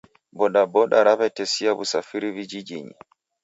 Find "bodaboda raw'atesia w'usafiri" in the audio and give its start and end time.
0.37-2.27